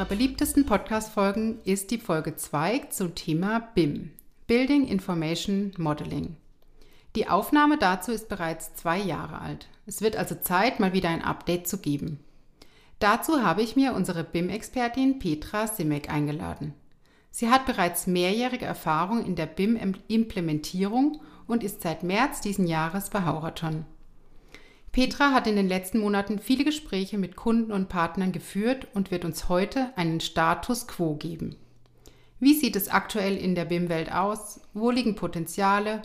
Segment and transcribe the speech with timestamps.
[0.00, 4.12] unserer beliebtesten Podcast-Folgen ist die Folge 2 zum Thema BIM,
[4.46, 6.36] Building Information Modeling.
[7.16, 9.68] Die Aufnahme dazu ist bereits zwei Jahre alt.
[9.84, 12.18] Es wird also Zeit, mal wieder ein Update zu geben.
[12.98, 16.72] Dazu habe ich mir unsere BIM-Expertin Petra Simek eingeladen.
[17.30, 23.26] Sie hat bereits mehrjährige Erfahrung in der BIM-Implementierung und ist seit März diesen Jahres bei
[23.26, 23.84] Hauraton.
[24.92, 29.24] Petra hat in den letzten Monaten viele Gespräche mit Kunden und Partnern geführt und wird
[29.24, 31.56] uns heute einen Status quo geben.
[32.40, 34.60] Wie sieht es aktuell in der BIM-Welt aus?
[34.74, 36.02] Wo liegen Potenziale?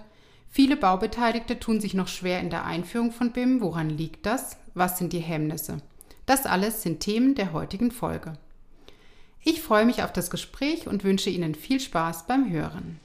[0.50, 3.62] Viele Baubeteiligte tun sich noch schwer in der Einführung von BIM.
[3.62, 4.58] Woran liegt das?
[4.74, 5.78] Was sind die Hemmnisse?
[6.26, 8.34] Das alles sind Themen der heutigen Folge.
[9.44, 13.00] Ich freue mich auf das Gespräch und wünsche Ihnen viel Spaß beim Hören.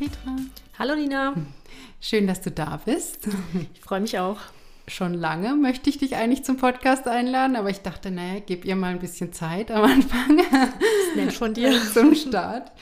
[0.00, 0.34] Petra.
[0.78, 1.34] Hallo Nina.
[2.00, 3.28] Schön, dass du da bist.
[3.74, 4.38] Ich freue mich auch.
[4.88, 8.76] Schon lange möchte ich dich eigentlich zum Podcast einladen, aber ich dachte, naja, gib ihr
[8.76, 10.38] mal ein bisschen Zeit am Anfang.
[10.38, 11.78] Das nett von dir.
[11.92, 12.72] zum Start.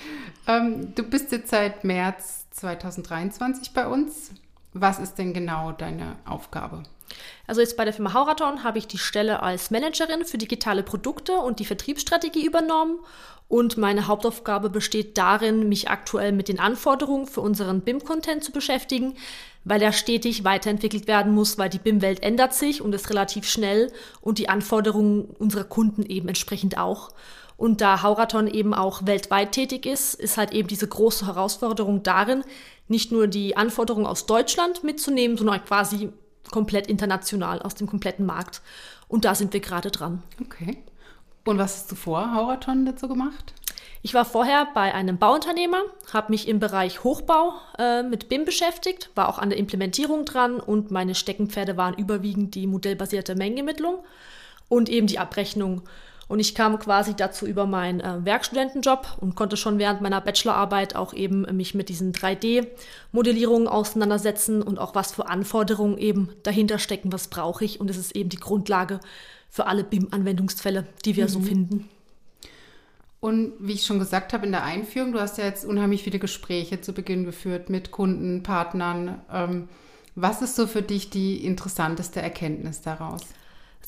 [0.47, 4.31] Ähm, du bist jetzt seit März 2023 bei uns.
[4.73, 6.85] Was ist denn genau deine Aufgabe?
[7.47, 11.33] Also jetzt bei der Firma Hauraton habe ich die Stelle als Managerin für digitale Produkte
[11.39, 12.99] und die Vertriebsstrategie übernommen
[13.49, 19.15] und meine Hauptaufgabe besteht darin, mich aktuell mit den Anforderungen für unseren BIM-Content zu beschäftigen,
[19.65, 23.91] weil er stetig weiterentwickelt werden muss, weil die BIM-Welt ändert sich und ist relativ schnell
[24.21, 27.11] und die Anforderungen unserer Kunden eben entsprechend auch.
[27.57, 32.45] Und da Hauraton eben auch weltweit tätig ist, ist halt eben diese große Herausforderung darin,
[32.87, 36.11] nicht nur die Anforderungen aus Deutschland mitzunehmen, sondern quasi
[36.51, 38.63] komplett international aus dem kompletten Markt.
[39.09, 40.23] Und da sind wir gerade dran.
[40.41, 40.79] Okay.
[41.45, 43.55] Und was hast du vor Hauraton dazu gemacht?
[44.03, 49.11] Ich war vorher bei einem Bauunternehmer, habe mich im Bereich Hochbau äh, mit BIM beschäftigt,
[49.15, 54.05] war auch an der Implementierung dran und meine Steckenpferde waren überwiegend die modellbasierte Mengenermittlung
[54.69, 55.83] und eben die Abrechnung.
[56.29, 60.95] Und ich kam quasi dazu über meinen äh, Werkstudentenjob und konnte schon während meiner Bachelorarbeit
[60.95, 67.13] auch eben mich mit diesen 3D-Modellierungen auseinandersetzen und auch was für Anforderungen eben dahinter stecken,
[67.13, 67.81] was brauche ich.
[67.81, 69.01] Und es ist eben die Grundlage
[69.49, 71.29] für alle BIM-Anwendungsfälle, die wir mhm.
[71.29, 71.89] so finden.
[73.21, 76.19] Und wie ich schon gesagt habe in der Einführung, du hast ja jetzt unheimlich viele
[76.19, 79.21] Gespräche zu Beginn geführt mit Kunden, Partnern.
[79.33, 79.69] Ähm,
[80.15, 83.23] was ist so für dich die interessanteste Erkenntnis daraus?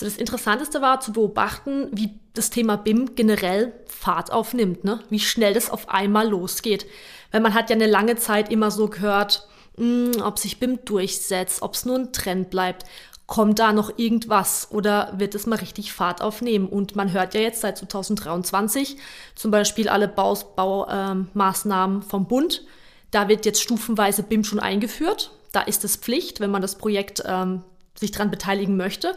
[0.01, 5.01] Also das Interessanteste war zu beobachten, wie das Thema BIM generell Fahrt aufnimmt, ne?
[5.11, 6.87] wie schnell das auf einmal losgeht.
[7.33, 9.47] Weil man hat ja eine lange Zeit immer so gehört,
[9.77, 12.87] mh, hm, ob sich BIM durchsetzt, ob es nur ein Trend bleibt
[13.31, 16.67] kommt da noch irgendwas oder wird es mal richtig Fahrt aufnehmen?
[16.67, 18.97] Und man hört ja jetzt seit 2023
[19.37, 22.65] zum Beispiel alle Baumaßnahmen ähm, vom Bund.
[23.13, 25.31] Da wird jetzt stufenweise BIM schon eingeführt.
[25.53, 27.63] Da ist es Pflicht, wenn man das Projekt ähm,
[27.95, 29.17] sich daran beteiligen möchte,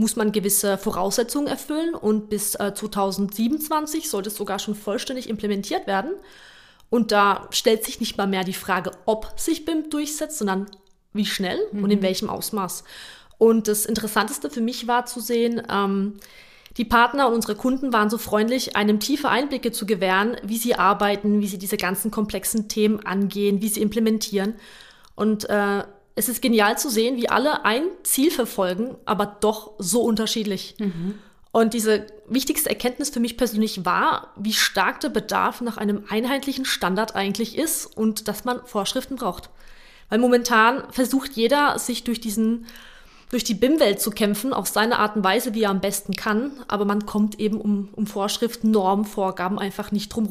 [0.00, 5.86] muss man gewisse Voraussetzungen erfüllen und bis äh, 2027 sollte es sogar schon vollständig implementiert
[5.86, 6.12] werden.
[6.88, 10.66] Und da stellt sich nicht mal mehr die Frage, ob sich BIM durchsetzt, sondern
[11.12, 11.84] wie schnell mhm.
[11.84, 12.04] und in mhm.
[12.04, 12.82] welchem Ausmaß.
[13.36, 16.16] Und das Interessanteste für mich war zu sehen, ähm,
[16.76, 20.76] die Partner und unsere Kunden waren so freundlich, einem tiefe Einblicke zu gewähren, wie sie
[20.76, 24.54] arbeiten, wie sie diese ganzen komplexen Themen angehen, wie sie implementieren.
[25.14, 25.82] Und äh,
[26.14, 30.74] es ist genial zu sehen, wie alle ein Ziel verfolgen, aber doch so unterschiedlich.
[30.78, 31.18] Mhm.
[31.52, 36.64] Und diese wichtigste Erkenntnis für mich persönlich war, wie stark der Bedarf nach einem einheitlichen
[36.64, 39.50] Standard eigentlich ist und dass man Vorschriften braucht.
[40.08, 42.66] Weil momentan versucht jeder, sich durch diesen
[43.30, 46.50] durch die BIM-Welt zu kämpfen, auf seine Art und Weise, wie er am besten kann.
[46.66, 50.30] Aber man kommt eben um, um Vorschriften, Normen, Vorgaben einfach nicht drum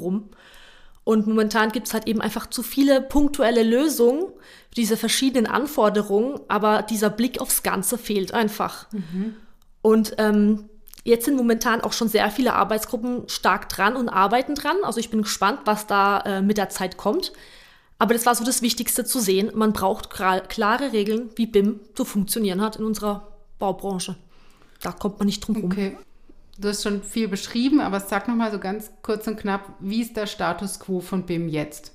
[1.09, 6.39] Und momentan gibt es halt eben einfach zu viele punktuelle Lösungen für diese verschiedenen Anforderungen,
[6.49, 8.85] aber dieser Blick aufs Ganze fehlt einfach.
[8.91, 9.33] Mhm.
[9.81, 10.69] Und ähm,
[11.03, 14.77] jetzt sind momentan auch schon sehr viele Arbeitsgruppen stark dran und arbeiten dran.
[14.83, 17.33] Also ich bin gespannt, was da äh, mit der Zeit kommt.
[17.97, 19.49] Aber das war so das Wichtigste zu sehen.
[19.55, 24.15] Man braucht klare Regeln, wie BIM zu funktionieren hat in unserer Baubranche.
[24.83, 25.71] Da kommt man nicht drum herum.
[25.71, 25.97] Okay.
[26.59, 30.01] Du hast schon viel beschrieben, aber sag noch mal so ganz kurz und knapp, wie
[30.01, 31.93] ist der Status quo von BIM jetzt?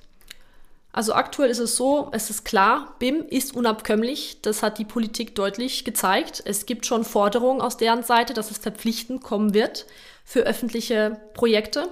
[0.91, 4.41] Also aktuell ist es so, es ist klar, BIM ist unabkömmlich.
[4.41, 6.43] Das hat die Politik deutlich gezeigt.
[6.47, 9.85] Es gibt schon Forderungen aus deren Seite, dass es verpflichtend kommen wird
[10.25, 11.89] für öffentliche Projekte.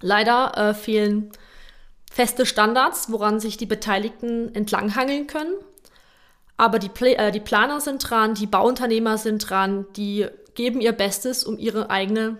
[0.00, 1.32] Leider äh, fehlen
[2.10, 5.52] feste Standards, woran sich die Beteiligten entlanghangeln können.
[6.56, 10.92] Aber die, Pl äh, die Planer sind dran, die Bauunternehmer sind dran, die geben ihr
[10.92, 12.38] Bestes, um ihre eigene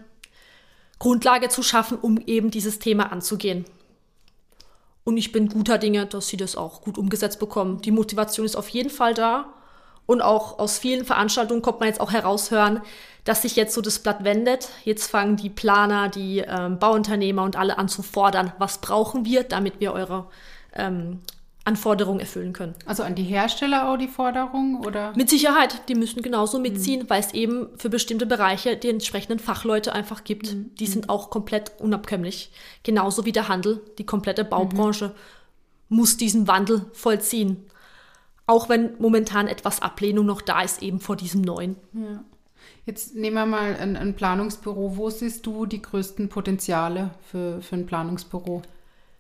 [0.99, 3.65] Grundlage zu schaffen, um eben dieses Thema anzugehen.
[5.05, 7.81] Und ich bin guter Dinge, dass sie das auch gut umgesetzt bekommen.
[7.83, 9.53] Die Motivation ist auf jeden Fall da.
[10.07, 12.83] Und auch aus vielen Veranstaltungen kommt man jetzt auch heraushören,
[13.25, 14.69] dass sich jetzt so das Blatt wendet.
[14.85, 19.45] Jetzt fangen die Planer, die ähm, Bauunternehmer und alle an zu fordern, was brauchen wir,
[19.45, 20.27] damit wir eure
[20.75, 21.21] ähm,
[21.65, 22.75] Anforderungen erfüllen können.
[22.85, 25.15] Also an die Hersteller auch die Forderung oder?
[25.17, 27.11] Mit Sicherheit, die müssen genauso mitziehen, mhm.
[27.11, 30.55] weil es eben für bestimmte Bereiche die entsprechenden Fachleute einfach gibt.
[30.55, 30.75] Mhm.
[30.79, 32.53] Die sind auch komplett unabkömmlich.
[32.83, 35.97] Genauso wie der Handel, die komplette Baubranche mhm.
[35.97, 37.65] muss diesen Wandel vollziehen.
[38.47, 41.77] Auch wenn momentan etwas Ablehnung noch da ist, eben vor diesem neuen.
[41.95, 42.23] Ja.
[42.85, 44.99] Jetzt nehmen wir mal ein, ein, Planungsbüro.
[44.99, 48.61] Wo siehst du die größten Potenziale für, für ein Planungsbüro?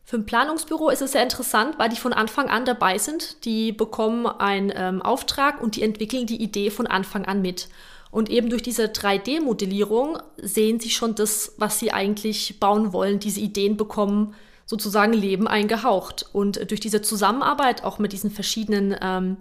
[0.06, 3.45] Für ein Planungsbüro ist es sehr interessant, weil die von Anfang an dabei sind.
[3.47, 7.69] Die bekommen einen ähm, Auftrag und die entwickeln die Idee von Anfang an mit.
[8.11, 13.19] Und eben durch diese 3D-Modellierung sehen sie schon das, was sie eigentlich bauen wollen.
[13.19, 14.35] Diese Ideen bekommen
[14.67, 16.27] sozusagen Leben eingehaucht.
[16.35, 19.39] Und durch diese Zusammenarbeit auch mit diesen verschiedenen ähm,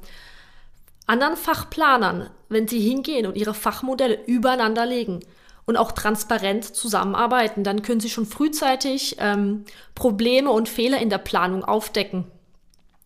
[1.05, 5.19] anderen Fachplanern, wenn sie hingehen und ihre Fachmodelle übereinander legen,
[5.65, 7.63] und auch transparent zusammenarbeiten.
[7.63, 9.65] Dann können Sie schon frühzeitig ähm,
[9.95, 12.25] Probleme und Fehler in der Planung aufdecken.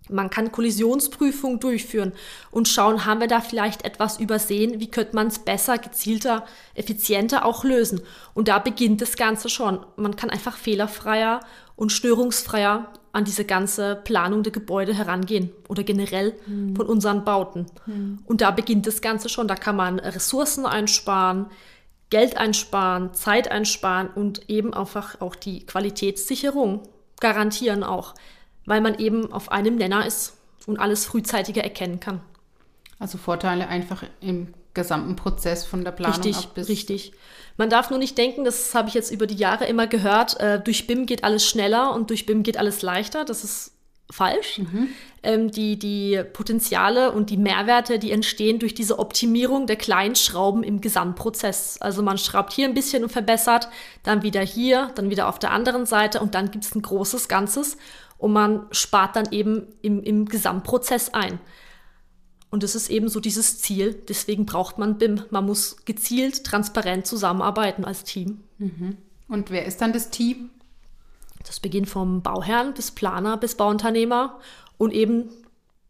[0.10, 2.14] Man kann Kollisionsprüfungen durchführen
[2.52, 6.46] und schauen, haben wir da vielleicht etwas übersehen, wie könnte man es besser, gezielter,
[6.76, 8.02] effizienter auch lösen.
[8.34, 9.86] Und da beginnt das Ganze schon.
[9.96, 11.42] Man kann einfach fehlerfreier
[11.76, 16.76] und störungsfreier an diese ganze Planung der Gebäude herangehen oder generell hm.
[16.76, 17.66] von unseren Bauten.
[17.86, 18.20] Hm.
[18.26, 19.48] Und da beginnt das Ganze schon.
[19.48, 21.48] Da kann man Ressourcen einsparen,
[22.10, 26.84] Geld einsparen, Zeit einsparen und eben einfach auch die Qualitätssicherung
[27.20, 28.14] garantieren auch,
[28.66, 30.38] weil man eben auf einem Nenner ist
[30.68, 32.22] und alles frühzeitiger erkennen kann.
[33.00, 37.12] Also Vorteile einfach im gesamten Prozess von der Planung richtig, ab bis richtig.
[37.58, 40.60] Man darf nur nicht denken, das habe ich jetzt über die Jahre immer gehört, äh,
[40.62, 43.26] durch BIM geht alles schneller und durch BIM geht alles leichter.
[43.26, 43.74] Das ist
[44.10, 44.60] falsch.
[44.60, 44.90] Mhm.
[45.24, 50.64] Ähm, die, die Potenziale und die Mehrwerte, die entstehen durch diese Optimierung der kleinen Schrauben
[50.64, 51.78] im Gesamtprozess.
[51.82, 53.68] Also man schraubt hier ein bisschen und verbessert,
[54.04, 57.28] dann wieder hier, dann wieder auf der anderen Seite und dann gibt es ein großes
[57.28, 57.78] Ganzes
[58.18, 61.40] und man spart dann eben im, im Gesamtprozess ein.
[62.50, 63.94] Und das ist eben so dieses Ziel.
[64.08, 65.24] Deswegen braucht man BIM.
[65.32, 68.40] Man muss gezielt, transparent zusammenarbeiten als Team.
[68.58, 68.98] Mhm.
[69.28, 70.50] Und wer ist dann das Team?
[71.46, 74.40] Das beginnt vom Bauherrn bis Planer bis Bauunternehmer
[74.78, 75.30] und eben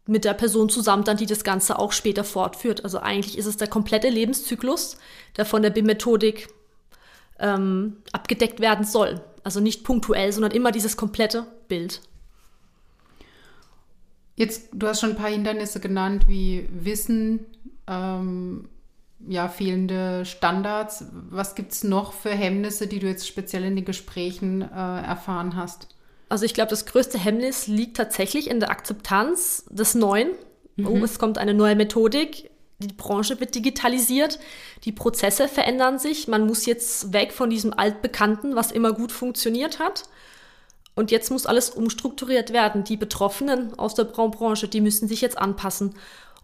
[0.06, 2.84] mit der Person zusammen dann, die das Ganze auch später fortführt.
[2.84, 4.98] Also eigentlich ist es der komplette Lebenszyklus,
[5.36, 6.48] der von der BIM-Methodik
[7.40, 9.22] ähm, abgedeckt werden soll.
[9.44, 12.02] Also nicht punktuell, sondern immer dieses komplette Bild.
[14.36, 17.46] Jetzt, du hast schon ein paar Hindernisse genannt, wie Wissen,
[17.88, 18.70] ähm,
[19.28, 21.06] ja, fehlende Standards.
[21.30, 25.56] Was gibt es noch für Hemmnisse, die du jetzt speziell in den Gesprächen äh, erfahren
[25.56, 25.88] hast?
[26.30, 30.30] Also ich glaube, das größte Hemmnis liegt tatsächlich in der Akzeptanz des Neuen.
[30.76, 30.88] Mhm.
[30.88, 32.50] Oh, es kommt eine neue Methodik,
[32.80, 34.40] die Branche wird digitalisiert,
[34.84, 39.80] die Prozesse verändern sich, man muss jetzt weg von diesem altbekannten, was immer gut funktioniert
[39.80, 40.04] hat.
[40.94, 42.84] Und jetzt muss alles umstrukturiert werden.
[42.84, 45.96] Die Betroffenen aus der Braubranche, die müssen sich jetzt anpassen.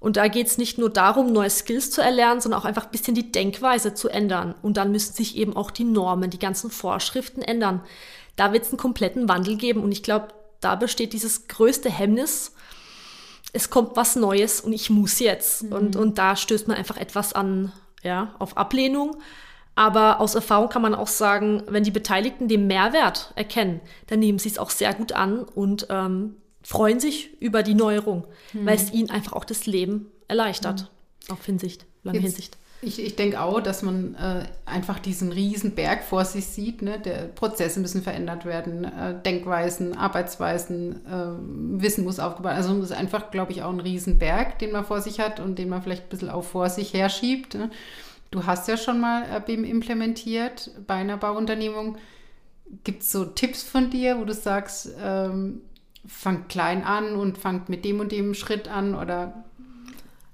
[0.03, 2.91] Und da geht es nicht nur darum, neue Skills zu erlernen, sondern auch einfach ein
[2.91, 4.53] bisschen die Denkweise zu ändern.
[4.61, 7.79] Und dann müssen sich eben auch die Normen, die ganzen Vorschriften ändern.
[8.35, 9.81] Da wird es einen kompletten Wandel geben.
[9.81, 10.27] Und ich glaube,
[10.59, 12.53] da besteht dieses größte Hemmnis.
[13.53, 15.63] Es kommt was Neues und ich muss jetzt.
[15.63, 15.71] Mhm.
[15.71, 19.15] Und, und da stößt man einfach etwas an, ja, auf Ablehnung.
[19.75, 24.37] Aber aus Erfahrung kann man auch sagen, wenn die Beteiligten den Mehrwert erkennen, dann nehmen
[24.37, 28.65] sie es auch sehr gut an und ähm, freuen sich über die Neuerung, mhm.
[28.65, 30.89] weil es ihnen einfach auch das Leben erleichtert.
[31.27, 31.33] Mhm.
[31.33, 32.57] Auf Hinsicht, lange Jetzt, Hinsicht.
[32.81, 36.81] Ich, ich denke auch, dass man äh, einfach diesen riesen Berg vor sich sieht.
[36.81, 36.99] Ne?
[36.99, 42.57] Der Prozesse müssen verändert werden, äh, Denkweisen, Arbeitsweisen, äh, Wissen muss aufgebaut werden.
[42.57, 45.39] Also es ist einfach, glaube ich, auch ein riesen Berg, den man vor sich hat
[45.39, 47.53] und den man vielleicht ein bisschen auch vor sich herschiebt.
[47.53, 47.69] Ne?
[48.31, 51.97] Du hast ja schon mal äh, BIM implementiert bei einer Bauunternehmung.
[52.83, 55.61] Gibt es so Tipps von dir, wo du sagst, ähm,
[56.05, 59.45] fangt klein an und fangt mit dem und dem Schritt an oder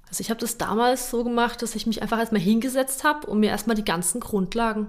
[0.10, 3.40] also ich habe das damals so gemacht, dass ich mich einfach erstmal hingesetzt habe und
[3.40, 4.88] mir erstmal die ganzen Grundlagen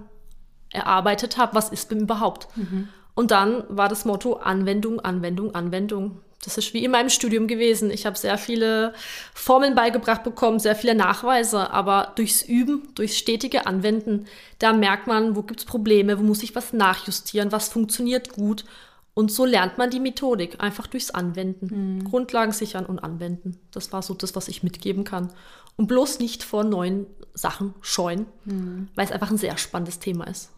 [0.71, 2.47] erarbeitet habe, was ist BIM überhaupt.
[2.57, 2.87] Mhm.
[3.13, 6.21] Und dann war das Motto Anwendung, Anwendung, Anwendung.
[6.43, 7.91] Das ist wie in meinem Studium gewesen.
[7.91, 8.93] Ich habe sehr viele
[9.35, 14.25] Formeln beigebracht bekommen, sehr viele Nachweise, aber durchs Üben, durchs stetige Anwenden,
[14.57, 18.65] da merkt man, wo gibt es Probleme, wo muss ich was nachjustieren, was funktioniert gut
[19.13, 21.97] und so lernt man die Methodik, einfach durchs Anwenden.
[21.97, 22.03] Mhm.
[22.05, 23.59] Grundlagen sichern und anwenden.
[23.71, 25.33] Das war so das, was ich mitgeben kann.
[25.75, 28.87] Und bloß nicht vor neuen Sachen scheuen, mhm.
[28.95, 30.51] weil es einfach ein sehr spannendes Thema ist.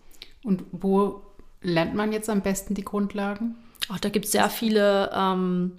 [0.43, 1.22] Und wo
[1.62, 3.55] lernt man jetzt am besten die Grundlagen?
[3.89, 5.74] Auch da gibt es sehr viele ähm,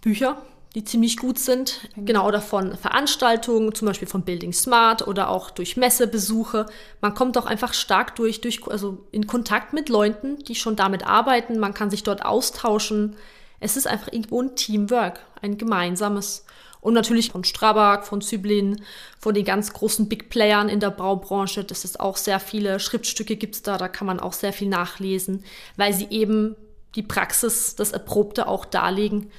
[0.00, 0.42] Bücher,
[0.74, 1.88] die ziemlich gut sind.
[1.96, 2.06] Mhm.
[2.06, 6.66] Genau, oder von Veranstaltungen, zum Beispiel von Building Smart oder auch durch Messebesuche.
[7.00, 11.06] Man kommt doch einfach stark durch, durch, also in Kontakt mit Leuten, die schon damit
[11.06, 11.58] arbeiten.
[11.58, 13.16] Man kann sich dort austauschen.
[13.58, 16.44] Es ist einfach irgendwo ein Teamwork, ein gemeinsames.
[16.80, 18.82] Und natürlich von Strabag, von Zyblin,
[19.18, 21.62] von den ganz großen Big Playern in der Baubranche.
[21.62, 25.44] Das ist auch sehr viele Schriftstücke gibt's da, da kann man auch sehr viel nachlesen,
[25.76, 26.56] weil sie eben
[26.94, 29.30] die Praxis, das Erprobte auch darlegen,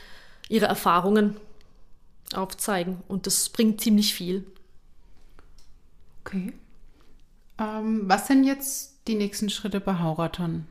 [0.52, 1.38] ihre Erfahrungen
[2.34, 3.02] aufzeigen.
[3.08, 4.46] Und das bringt ziemlich viel.
[6.24, 6.54] Okay.
[7.58, 10.68] Ähm, was sind jetzt die nächsten Schritte bei Hauraton?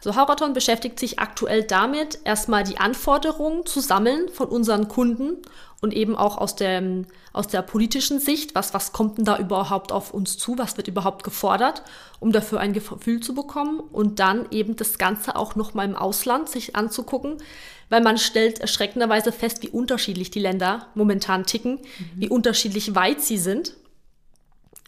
[0.00, 5.38] So, Hauraton beschäftigt sich aktuell damit, erstmal die Anforderungen zu sammeln von unseren Kunden
[5.80, 9.90] und eben auch aus der, aus der politischen Sicht, was, was kommt denn da überhaupt
[9.90, 11.82] auf uns zu, was wird überhaupt gefordert,
[12.20, 16.48] um dafür ein Gefühl zu bekommen und dann eben das Ganze auch nochmal im Ausland
[16.48, 17.38] sich anzugucken,
[17.88, 22.10] weil man stellt erschreckenderweise fest, wie unterschiedlich die Länder momentan ticken, mhm.
[22.16, 23.74] wie unterschiedlich weit sie sind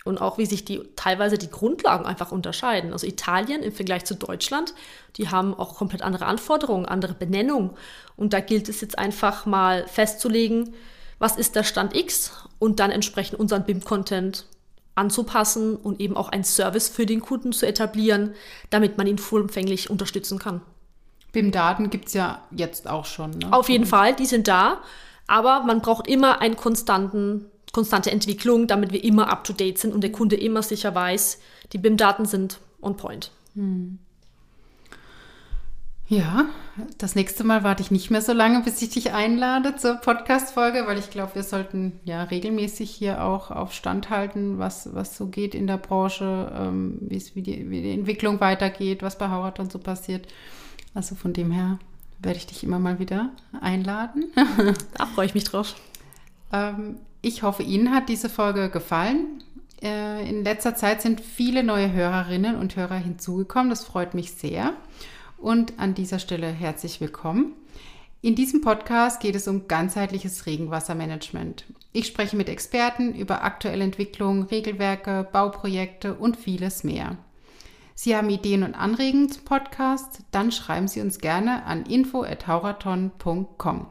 [0.05, 2.93] und auch wie sich die teilweise die Grundlagen einfach unterscheiden.
[2.93, 4.75] Also Italien im Vergleich zu Deutschland,
[5.17, 7.77] die haben auch komplett andere Anforderungen, andere Benennung.
[8.17, 10.75] Und da gilt es jetzt einfach mal festzulegen,
[11.19, 14.47] was ist der Stand X und dann entsprechend unseren BIM-Content
[14.95, 18.35] anzupassen und eben auch einen Service für den Kunden zu etablieren,
[18.71, 20.63] damit man ihn vollumfänglich unterstützen kann.
[21.33, 23.31] BIM-Daten gibt es ja jetzt auch schon.
[23.31, 23.53] Ne?
[23.53, 24.79] Auf jeden Fall, die sind da.
[25.27, 30.37] Aber man braucht immer konstanten konstante Entwicklung, damit wir immer up-to-date sind und der Kunde
[30.37, 31.41] immer sicher weiß,
[31.73, 33.31] die BIM-Daten sind on point.
[33.55, 33.99] Hm.
[36.09, 36.47] Ja,
[36.99, 40.85] das nächste Mal warte ich nicht mehr so lange, bis ich dich einlade zur Podcast-Folge,
[40.89, 45.29] weil ich glaube, wir sollten ja regelmäßig hier auch auf Stand halten, was, was so
[45.29, 49.79] geht in der Branche, ähm, wie, die, wie die Entwicklung weitergeht, was bei Hauerton so
[49.79, 50.27] passiert.
[50.95, 51.79] Also von dem her
[52.21, 53.31] werde ich dich immer mal wieder
[53.61, 54.27] einladen.
[54.95, 55.75] Da freue ich mich drauf.
[56.53, 59.43] ähm, ich hoffe, Ihnen hat diese Folge gefallen.
[59.83, 63.71] Äh, in letzter Zeit sind viele neue Hörerinnen und Hörer hinzugekommen.
[63.71, 64.75] Das freut mich sehr.
[65.39, 67.53] Und an dieser Stelle herzlich willkommen.
[68.23, 71.65] In diesem Podcast geht es um ganzheitliches Regenwassermanagement.
[71.93, 77.17] Ich spreche mit Experten über aktuelle Entwicklungen, Regelwerke, Bauprojekte und vieles mehr.
[78.03, 80.23] Sie haben Ideen und Anregungen zum Podcast?
[80.31, 83.87] Dann schreiben Sie uns gerne an info.hauraton.com.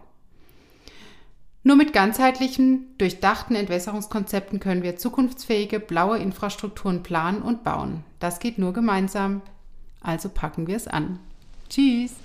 [1.62, 8.04] Nur mit ganzheitlichen, durchdachten Entwässerungskonzepten können wir zukunftsfähige, blaue Infrastrukturen planen und bauen.
[8.18, 9.44] Das geht nur gemeinsam.
[10.02, 11.20] Also packen wir es an.
[11.70, 12.16] Tschüss!